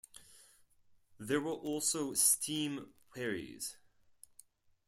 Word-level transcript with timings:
There 1.19 1.39
were 1.39 1.51
also 1.51 2.15
steam 2.15 2.91
wherries. 3.15 3.75